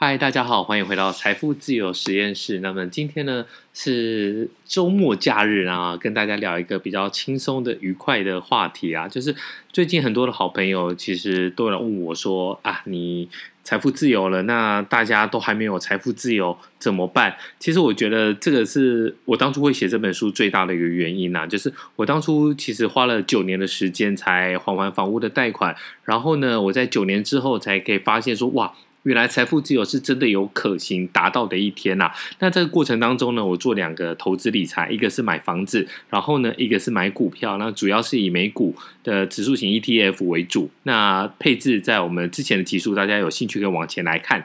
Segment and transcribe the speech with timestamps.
[0.00, 2.60] 嗨，大家好，欢迎回到财富自由实验室。
[2.60, 9.34] 那么今天呢是周末假日啊，跟大家聊一个比较轻松的、愉快的话题啊，就是
[9.72, 13.28] 最近很多的好朋友其实都有问我说啊，你
[13.64, 17.36] 财富自由了，那大家都还没有财富自由怎么办？
[17.58, 25.74] 其实我觉得这个是我当初会写这本书最大的一个原因呐、就是我当初其实花了九年的时间才还完房屋的贷款，
[26.04, 28.72] 然后呢，我在九年之后才可以发现说哇。
[29.08, 32.14] 原来财富自由是真的有可行达到的一天呐、啊！
[32.40, 37.56] 那这个过程当中呢，我做两个投资理财，一个是买房子，然后呢，一个是买股票。
[37.56, 40.68] 那主要是以美股的指数型 ETF 为主。
[40.82, 44.44] 那配置在我们之前的集数，大家有兴趣可以往前来看。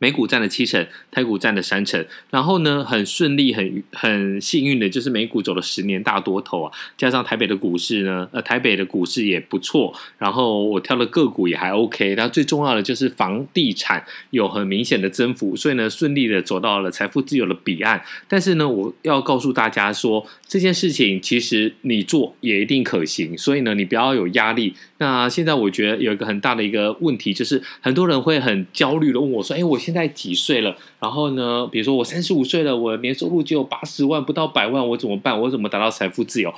[0.00, 18.02] 美股占了七成，台股占了三成，然后呢，很顺利、很很幸运的，就是美股走了十年大多头啊，加上台北的股市呢，呃，台北的股市也不错，然后我挑的个股也还 OK，然后最重要的就是房地产有很明显的增幅，所以呢，顺利的走到了财富自由的彼岸。
[18.26, 24.74] 但是呢，我要告诉大家说，这件事情其实你做也一定可行，所以呢，你不要有压力。
[24.96, 30.76] 那现在我觉得有一个很大的一个问题，就是很多人会很焦虑的问我说：“哎，我现现在几岁了？
[31.00, 35.40] 然后呢，比如说我三十五岁了，我年收入只有八十万，不到百万，我怎么办？
[35.40, 36.54] 我怎么达到财富自由？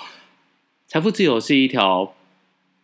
[0.86, 2.14] 财富自由是一条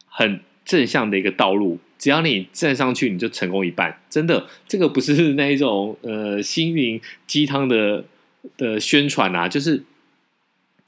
[0.07, 4.01] 很正向的一个道路，只要你站上去，你就成功一半。
[4.09, 8.07] 真的，这个不是那一种呃心灵鸡汤的
[8.57, 9.85] 的宣传啊，就是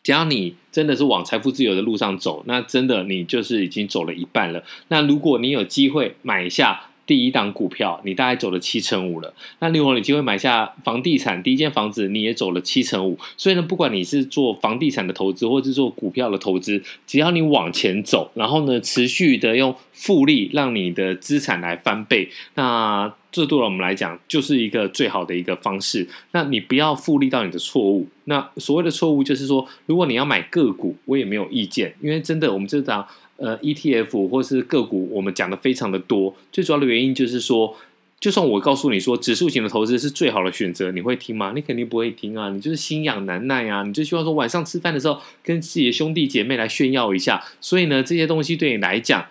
[0.02, 4.64] 只要你真的是往财富自由的路上走，那真的你就是已经走了一半了。
[4.88, 6.86] 那如果你有机会买下。
[7.10, 9.34] 第一档股票，你大概走了七成五了。
[9.58, 13.18] 那另外，你机会买下房地产第一间房子，你也走了七成五。
[13.36, 26.08] 所以呢，不管你是做房地产的投资，或是做股票的投资，只要你往前走，然后呢，持续的用复利让你的资产来翻倍，那这对我们来讲就是一个最好的一个方式。
[26.32, 28.06] 那你不要复利到你的错误。
[28.24, 33.06] 那所谓的错误就是说，如果你要买个股，我也没有意见，因为真的我们这档。
[33.42, 36.36] 呃，ETF 或是个股，我们讲的非常的多。
[36.52, 37.74] 最主要的原因就是说，
[38.20, 41.52] 就算我告诉你说指数型的投资是最好的选择，你会听吗？
[41.54, 42.50] 你肯定不会听啊！
[42.50, 43.82] 你就是心痒难耐啊！
[43.82, 47.42] 你就希望说晚上吃饭的时候跟自己的兄弟姐妹来炫耀一下。
[47.62, 49.24] 所以呢，这些东西对你来讲，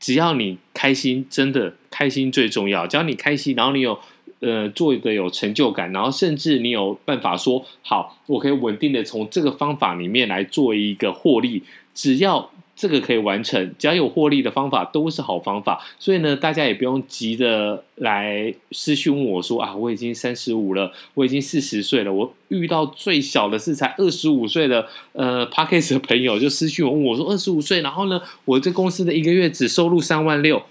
[0.00, 2.84] 只要你开心，真的开心最重要。
[2.88, 3.96] 只要你开心，然后你有
[4.40, 11.62] 呃做一个有成就感，然后甚至你有办法说好，我可以稳定的从这个方法里面来做一个获利，
[11.94, 12.50] 只要。
[12.80, 30.62] 这个可以完成，只要有获利的方法都是好方法，所以呢，大家也不用急着来私讯问我说啊，我已经三十五了，我已经四十岁了，我遇到最小的是才二十五岁的呃 Podcast 的朋友就私讯我问我说二十五岁，然后呢，我这公司的一个月只收入三万六，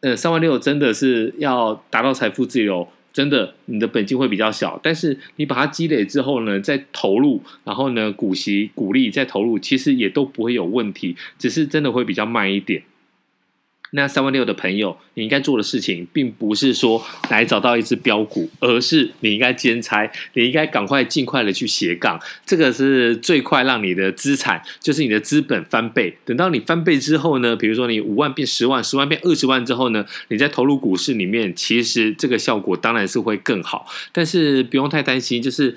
[0.00, 2.88] 呃，三万六真的是要达到财富自由。
[3.16, 12.82] 真的，你的本金会比较小，但是你把它积累之后呢，再投入，然后呢，股息、股利再投入，其实也都不会有问题，只是真的会比较慢一点。
[13.96, 26.16] 那三万六的朋友，你应该做的事情，并不是说来找到一只标股，而是你应该兼差，你应该赶快尽快的去斜杠，这个是最快让你的资产，就是你的资本翻倍。
[26.26, 35.74] 等到你翻倍之后呢，比如说你五万变十万，十万变二十万之后呢，你再投入股市里面，其实这个效果当然是会更好，但是不用太担心，就是。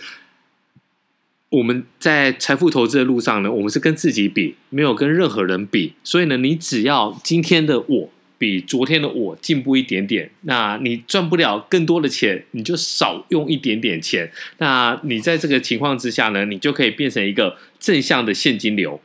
[1.49, 5.93] 我们在财富投资的路上呢，我们是跟自己比，没有跟任何人比。
[6.03, 14.31] 所以呢，你只要今天的我比昨天的我进步一点点，那你赚不了更多的钱，你就少用一点点钱。
[14.59, 19.01] 那你在这个情况之下呢，你就可以变成一个正向的现金流。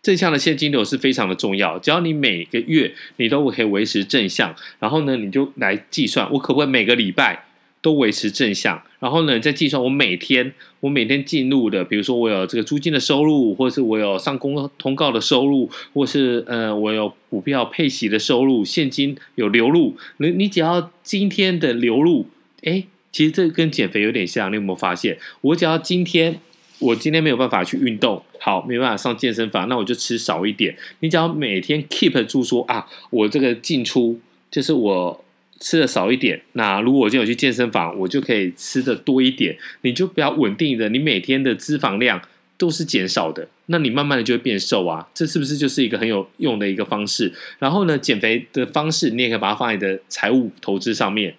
[0.00, 7.44] 正向的现金流是非常的重要，只要你每个月你都可以维持正向，然后呢，你就来计算，我可不可以每个礼拜
[7.82, 8.82] 都维持正向？
[8.98, 19.96] 然后呢，再计算我每天我每天进入的，比如说我有这个租金的收入，或是我有上公通告的收入，或是呃我有股票配息的收入，现金有流入。
[20.18, 22.26] 你你只要今天的流入，
[22.62, 25.16] 哎，其实这跟减肥有点像，你有没有发现？
[25.40, 26.38] 我只要今天
[26.78, 30.76] 我今天没有办法去运动，好，没办法上健身房，那我就吃少一点。
[30.98, 34.20] 你只要每天 keep 住说啊，我这个进出
[34.50, 35.24] 就是我。
[35.60, 39.56] 吃的少一点，那如果我今天有去健身房，我就可以吃的多一点。
[39.82, 42.20] 你就比较稳定的，你每天的脂肪量
[42.56, 45.06] 都是减少的，那你慢慢的就会变瘦啊。
[45.14, 47.32] 这是不是就是一个很有用的一个方式？
[47.58, 51.34] 然后呢，减肥的方式你也可以把它放在你的财务投资上面。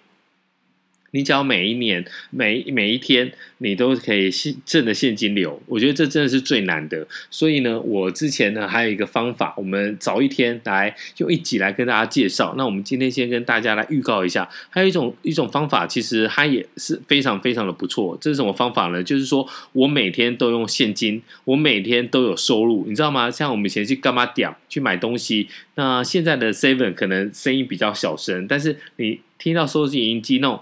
[1.12, 7.06] 你只要每一年、每每一天，你都可以现挣的现金流，我觉得这真的是最难的。
[7.30, 12.54] 所以呢，我之前呢还有一个方法，我们早一天来用一集来跟大家介绍。
[12.56, 18.16] 那我们今天先跟大家来预告一下，还有一种一种方法，其实它也是非常非常的不错。
[18.20, 19.02] 这是什么方法呢？
[19.02, 23.30] 就是说我每天都用现金，我每天都有收入，你知道吗？
[23.30, 30.60] 像我们以前去干嘛点去买东西，那现在的 Seven 可能声音比较小声，但是你听到收银机那种。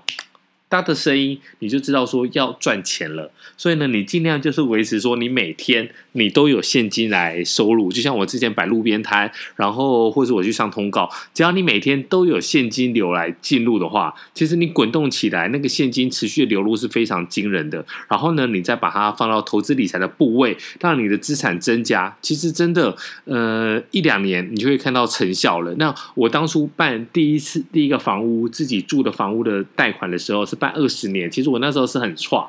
[0.70, 3.30] 他的声音，你就知道说要赚钱了。
[3.56, 7.90] 所以呢，你尽量就是维持说，你每天你都有现金来收入。
[7.90, 17.84] 就像我之前摆路边摊，然后或者我去上通告，只要你每天都有现金流来进入的话，其实你滚动起来，那个现金持续的流入是非常惊人的。
[18.08, 25.74] 然后呢，你再把它放到投资理财的部位，让你的资产增加，其实真的，呃，一两年你就会看到成效了。
[25.74, 30.59] 那我当初办第一次第一个房屋自己住的房屋的贷款的时候是。
[30.60, 32.48] 办二十年，其实我那时候是很差。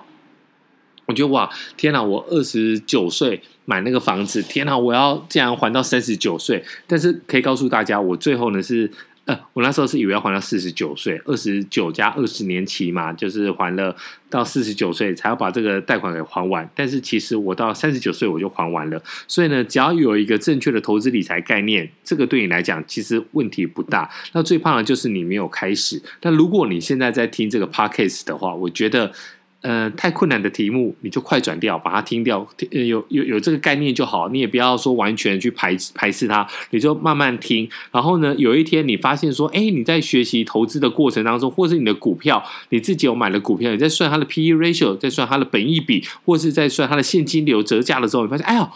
[1.07, 2.03] 我觉得哇，天哪！
[2.03, 4.77] 我二十九岁买那个房子，天哪！
[4.77, 6.63] 我要竟然还到三十九岁。
[6.85, 8.91] 但是可以告诉大家，我最后呢是。
[9.53, 13.95] 我那时候是以为要还到四十九岁，二十九加二十年期嘛，就是还了
[14.29, 16.69] 到四十九岁才要把这个贷款给还完。
[16.75, 19.01] 但是其实我到三十九岁我就还完了。
[19.27, 24.09] 所以呢，只要有一个正确的投资理财概念，这个对你来讲其实问题不大。
[24.33, 26.01] 那最怕的就是你没有开始。
[26.19, 29.11] 但如果你现在在听这个 podcast 的话，我觉得。
[29.61, 32.47] 呃，太困难的题目你就快转掉，把它听掉。
[32.71, 37.69] 有有有这个概念就好，你也不要说完全去排排斥它，你就慢慢听。
[37.91, 48.67] 然后呢，有一天你发现说，哎，你在学习投资的过程当中，或是你的股票，你自己有买了股票，你在算它的 PE ratio，在算它的本益比，或是在算它的现金流折价的时候，你发现，哎呦，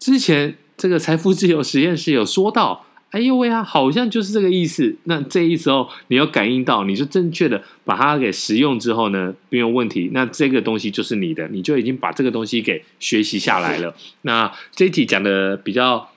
[0.00, 2.86] 之前这个财富自由实验室有说到。
[3.12, 4.96] 哎呦喂啊，好像就是这个意思。
[5.04, 10.10] 那这一时候你要感应到，你就正确的把它给使用之后呢，没有问题。
[10.12, 13.94] 那这个东西就是你的，你就已经把这个东西给学习下来了。
[14.22, 16.08] 那这一题讲的比较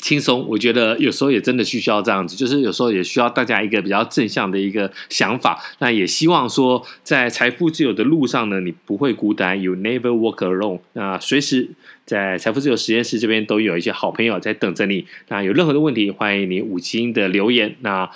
[0.00, 5.62] 轻松，我觉得有时候也真的需要这样子，就是有时候也需要大家一个比较正向的一个想法。
[5.78, 10.80] 那也希望说，在财富自由的路上呢，你不会孤单，You never walk alone。
[10.94, 11.70] 那随时。
[12.06, 15.06] 在财富自由实验室这边都有一些好朋友在等着你。
[15.28, 17.76] 那有任何的问题，欢迎你五星的留言。
[17.82, 18.10] 那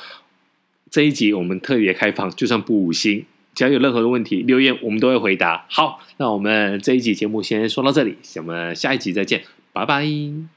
[0.91, 5.65] 这一集我们特别开放，就算不五星，只要有任何的问题留言，我们都会回答。
[5.69, 10.54] 好，那我们这一集节目先说到这里，我们下一集再见，拜拜。